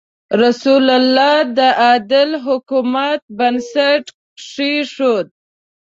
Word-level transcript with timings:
رسول 0.43 0.85
الله 0.99 1.35
د 1.57 1.59
عادل 1.81 2.29
حکومت 2.45 3.21
بنسټ 3.37 4.05
کېښود. 4.49 5.27